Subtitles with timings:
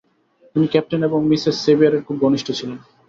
[0.51, 2.77] তিনি ক্যাপ্টেন এবং মিসেস সেভিয়ারের খুব ঘনিষ্ঠ ছিলেন।